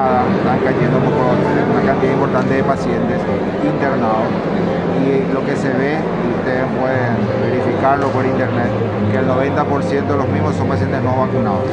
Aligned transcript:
Están 0.00 0.60
cayendo 0.64 0.96
una 0.96 1.82
cantidad 1.84 2.12
importante 2.12 2.54
de 2.54 2.64
pacientes 2.64 3.20
internados 3.62 4.32
y 5.04 5.32
lo 5.32 5.44
que 5.44 5.54
se 5.56 5.68
ve, 5.68 5.98
ustedes 6.40 6.64
pueden 6.80 7.20
verificarlo 7.44 8.08
por 8.08 8.24
internet, 8.24 8.72
que 9.12 9.18
el 9.18 9.28
90% 9.28 10.06
de 10.06 10.16
los 10.16 10.28
mismos 10.28 10.56
son 10.56 10.68
pacientes 10.68 11.02
no 11.02 11.16
vacunados. 11.16 11.68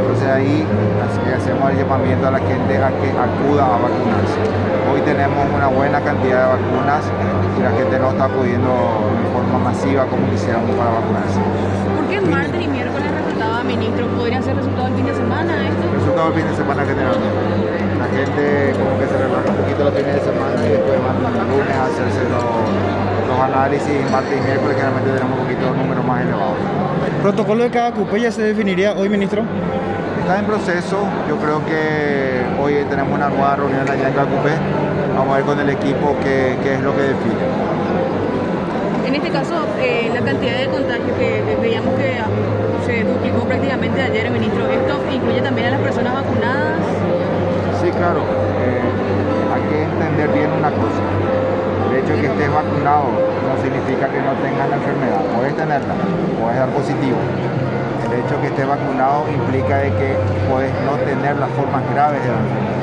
Entonces 0.00 0.28
ahí 0.28 0.66
hacemos 1.36 1.70
el 1.70 1.76
llamamiento 1.76 2.28
a 2.28 2.30
la 2.30 2.38
gente 2.38 2.78
a 2.78 2.88
que 2.96 3.10
acuda 3.12 3.66
a 3.66 3.76
vacunarse. 3.76 4.40
Hoy 4.92 5.00
tenemos 5.02 5.44
una 5.54 5.68
buena 5.68 6.00
cantidad 6.00 6.40
de 6.40 6.64
vacunas 6.64 7.04
y 7.58 7.62
la 7.62 7.70
gente 7.72 7.98
no 7.98 8.10
está 8.10 8.24
acudiendo 8.24 8.72
de 9.20 9.28
forma 9.36 9.58
masiva 9.58 10.06
como 10.06 10.28
quisiéramos 10.30 10.70
para 10.76 10.90
vacunarse. 10.96 11.40
¿Por 11.94 12.08
qué 12.08 12.20
martes 12.20 12.62
y 12.62 12.68
miércoles 12.68 12.89
ministro? 13.76 14.06
¿Podría 14.18 14.42
ser 14.42 14.56
resultado 14.56 14.88
el 14.88 14.94
fin 14.94 15.06
de 15.06 15.14
semana 15.14 15.52
esto? 15.68 15.84
Resultado 15.94 16.28
el 16.28 16.34
fin 16.34 16.46
de 16.50 16.56
semana 16.56 16.82
generalmente. 16.84 17.38
La 17.98 18.08
gente 18.10 18.42
como 18.74 18.98
que 18.98 19.06
se 19.06 19.16
relaja 19.16 19.46
un 19.46 19.56
poquito 19.62 19.80
los 19.84 19.94
fines 19.94 20.14
de 20.14 20.24
semana 20.26 20.58
y 20.66 20.70
después 20.74 20.96
van 20.98 21.16
el 21.22 21.46
lunes 21.54 21.76
a 21.76 21.84
hacerse 21.86 22.22
los, 22.34 22.46
los 23.30 23.38
análisis 23.38 23.94
martes 24.10 24.34
y 24.34 24.40
miércoles 24.42 24.74
generalmente 24.74 25.10
tenemos 25.14 25.38
un 25.38 25.44
poquito 25.44 25.64
números 25.70 26.04
más 26.04 26.18
elevados. 26.22 26.58
¿Protocolo 27.22 27.62
de 27.62 27.70
cada 27.70 27.92
cupé 27.92 28.20
ya 28.20 28.32
se 28.32 28.42
definiría 28.42 28.94
hoy, 28.94 29.08
ministro? 29.08 29.42
Está 30.20 30.38
en 30.38 30.46
proceso, 30.46 31.06
yo 31.28 31.36
creo 31.36 31.64
que 31.66 32.42
hoy 32.60 32.74
tenemos 32.88 33.12
una 33.14 33.28
nueva 33.28 33.56
reunión 33.56 33.88
allá 33.88 34.08
en 34.08 34.14
Cacupé, 34.14 34.54
vamos 35.16 35.34
a 35.34 35.36
ver 35.36 35.44
con 35.44 35.58
el 35.60 35.70
equipo 35.70 36.16
qué, 36.22 36.56
qué 36.62 36.74
es 36.74 36.80
lo 36.80 36.94
que 36.96 37.02
define. 37.02 37.44
En 39.06 39.14
este 39.14 39.30
caso, 39.30 39.54
eh, 39.80 40.10
la 40.14 40.20
cantidad 40.20 40.58
de 40.58 40.68
prácticamente 43.80 44.02
ayer, 44.02 44.30
ministro, 44.30 44.68
¿esto 44.68 45.00
incluye 45.10 45.40
también 45.40 45.68
a 45.68 45.70
las 45.70 45.80
personas 45.80 46.12
vacunadas? 46.12 46.76
Sí, 47.80 47.90
claro. 47.90 48.20
Eh, 48.60 48.84
hay 49.54 49.62
que 49.72 49.84
entender 49.84 50.28
bien 50.28 50.52
una 50.52 50.70
cosa. 50.70 51.00
El 51.88 51.96
hecho 51.96 52.12
de 52.12 52.20
que 52.20 52.26
estés 52.26 52.52
vacunado 52.52 53.08
no 53.08 53.62
significa 53.62 54.06
que 54.08 54.20
no 54.20 54.32
tengas 54.44 54.68
la 54.68 54.76
enfermedad. 54.76 55.20
Puedes 55.34 55.56
tenerla, 55.56 55.94
puedes 56.38 56.58
dar 56.58 56.68
positivo. 56.70 57.16
El 58.04 58.20
hecho 58.20 58.34
de 58.36 58.40
que 58.40 58.46
estés 58.48 58.68
vacunado 58.68 59.24
implica 59.32 59.78
de 59.78 59.90
que 59.96 60.08
puedes 60.50 60.72
no 60.84 61.00
tener 61.00 61.36
las 61.40 61.50
formas 61.56 61.82
graves 61.94 62.20
de 62.20 62.28
la 62.28 62.36
enfermedad. 62.36 62.80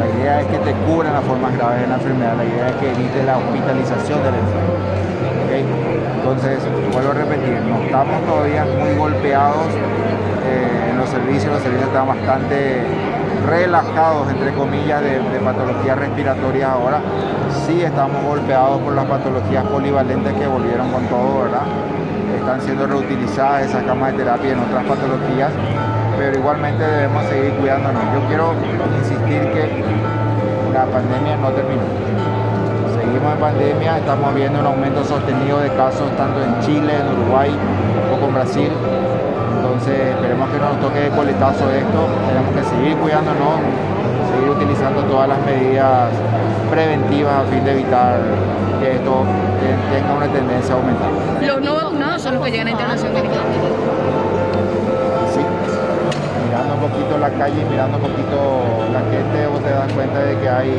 La 0.00 0.06
idea 0.10 0.40
es 0.40 0.46
que 0.48 0.58
te 0.58 0.72
cubran 0.90 1.12
las 1.14 1.24
formas 1.24 1.54
graves 1.54 1.82
de 1.82 1.86
la 1.86 1.94
enfermedad, 1.94 2.34
la 2.36 2.44
idea 2.44 2.66
es 2.68 2.76
que 2.82 2.90
evite 2.90 3.22
la 3.22 3.38
hospitalización 3.38 4.18
del 4.26 4.34
enfermo. 4.34 4.99
Entonces, 5.58 6.60
vuelvo 6.92 7.10
a 7.10 7.14
repetir, 7.14 7.60
no 7.68 7.82
estamos 7.82 8.24
todavía 8.24 8.64
muy 8.64 8.94
golpeados 8.96 9.66
eh, 10.46 10.90
en 10.90 10.98
los 10.98 11.08
servicios, 11.08 11.52
los 11.52 11.62
servicios 11.62 11.88
están 11.88 12.06
bastante 12.06 12.84
relajados, 13.48 14.30
entre 14.30 14.52
comillas, 14.52 15.02
de, 15.02 15.18
patologías 15.44 15.98
respiratorias 15.98 16.70
ahora. 16.70 17.00
Sí 17.66 17.82
estamos 17.82 18.22
golpeados 18.24 18.80
por 18.80 18.94
las 18.94 19.06
patologías 19.06 19.64
polivalentes 19.64 20.32
que 20.34 20.46
volvieron 20.46 20.90
con 20.92 21.04
todo, 21.06 21.42
¿verdad? 21.42 21.62
Están 22.38 22.60
siendo 22.60 22.86
reutilizadas 22.86 23.66
esas 23.66 23.82
camas 23.82 24.12
de 24.12 24.18
terapia 24.18 24.52
en 24.52 24.60
otras 24.60 24.84
patologías, 24.84 25.50
pero 26.16 26.38
igualmente 26.38 26.84
debemos 26.84 27.24
seguir 27.24 27.52
cuidándonos. 27.54 28.02
Yo 28.14 28.20
quiero 28.28 28.54
insistir 28.98 29.40
que 29.52 29.84
la 30.72 30.84
pandemia 30.86 31.36
no 31.36 31.50
terminó. 31.50 32.39
Seguimos 33.00 33.32
en 33.32 33.40
pandemia, 33.40 33.96
estamos 33.96 34.34
viendo 34.34 34.60
un 34.60 34.66
aumento 34.66 35.02
sostenido 35.02 35.58
de 35.60 35.70
casos 35.70 36.04
tanto 36.18 36.42
en 36.44 36.60
Chile, 36.60 36.92
en 37.00 37.18
Uruguay, 37.18 37.48
un 37.48 38.10
poco 38.12 38.28
en 38.28 38.34
Brasil. 38.34 38.70
Entonces 39.56 40.14
esperemos 40.14 40.50
que 40.50 40.58
no 40.58 40.68
nos 40.68 40.80
toque 40.80 41.00
de 41.00 41.08
coletazo 41.08 41.70
esto, 41.70 42.00
tenemos 42.28 42.52
que 42.52 42.62
seguir 42.62 42.96
cuidándonos, 42.98 43.56
seguir 44.36 44.50
utilizando 44.50 45.00
todas 45.04 45.28
las 45.30 45.38
medidas 45.46 46.10
preventivas 46.70 47.40
a 47.40 47.44
fin 47.50 47.64
de 47.64 47.72
evitar 47.72 48.20
que 48.80 48.92
esto 48.96 49.24
tenga 49.90 50.14
una 50.14 50.28
tendencia 50.28 50.74
a 50.74 50.76
aumentar. 50.76 51.08
Los 51.40 51.60
no 51.62 51.74
vacunados 51.76 52.20
son 52.20 52.34
los 52.34 52.44
que 52.44 52.50
llegan 52.50 52.68
a 52.68 52.70
internación 52.72 53.12
mirando 56.60 56.74
un 56.74 56.90
poquito 56.92 57.18
la 57.18 57.30
calle, 57.30 57.64
mirando 57.64 57.96
un 57.96 58.02
poquito 58.02 58.36
la 58.92 59.00
gente, 59.08 59.46
vos 59.48 59.62
te 59.64 59.70
das 59.70 59.90
cuenta 59.92 60.20
de 60.20 60.36
que 60.36 60.48
hay, 60.48 60.72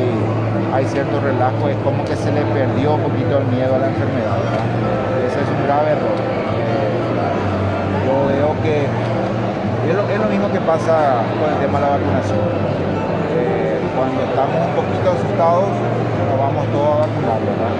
hay 0.73 0.85
cierto 0.85 1.19
relajo, 1.19 1.69
es 1.69 1.77
como 1.77 2.05
que 2.05 2.15
se 2.15 2.31
le 2.31 2.41
perdió 2.53 2.93
un 2.93 3.01
poquito 3.01 3.39
el 3.39 3.45
miedo 3.47 3.75
a 3.75 3.79
la 3.79 3.87
enfermedad. 3.87 4.37
Ese 5.25 5.41
es 5.41 5.49
un 5.49 5.65
grave 5.65 5.91
error 5.97 6.41
yo 8.05 8.27
veo 8.27 8.53
que 8.61 8.85
es 8.85 10.19
lo, 10.19 10.27
mismo 10.29 10.51
que 10.51 10.59
pasa 10.61 11.23
con 11.39 11.49
el 11.49 11.57
tema 11.59 11.79
de 11.79 11.85
la 11.85 11.91
vacunación. 11.97 12.45
Eh, 13.33 13.79
cuando 13.97 14.21
estamos 14.21 14.59
un 14.61 14.73
poquito 14.77 15.07
asustados, 15.17 15.71
nos 16.29 16.37
vamos 16.37 16.63
todos 16.69 16.93
a 16.93 16.99
vacunar, 17.09 17.39
¿verdad? 17.41 17.73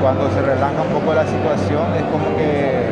Cuando 0.00 0.30
se 0.30 0.40
relaja 0.40 0.80
un 0.80 0.92
poco 0.94 1.14
la 1.14 1.26
situación, 1.26 1.94
es 1.94 2.04
como 2.08 2.26
que 2.36 2.90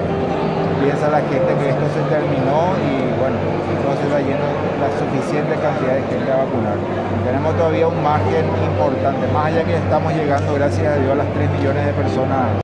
piensa 0.83 1.09
la 1.09 1.21
gente 1.21 1.51
que 1.57 1.69
esto 1.71 1.87
se 1.95 2.03
terminó 2.09 2.75
y 2.83 3.11
bueno, 3.21 3.37
no 3.85 3.93
se 3.97 4.07
va 4.13 4.21
yendo 4.21 4.47
la 4.81 4.91
suficiente 4.99 5.55
cantidad 5.61 5.95
de 5.95 6.05
gente 6.09 6.29
a 6.33 6.45
vacunar. 6.45 6.77
Tenemos 7.25 7.57
todavía 7.57 7.89
un 7.89 8.03
margen 8.03 8.45
importante, 8.45 9.27
más 9.33 9.47
allá 9.47 9.65
que 9.65 9.77
estamos 9.77 10.13
llegando, 10.13 10.55
gracias 10.55 10.87
a 10.87 10.97
Dios, 10.97 11.13
a 11.13 11.17
las 11.17 11.31
3 11.33 11.51
millones 11.51 11.87
de 11.87 11.93
personas. 11.93 12.51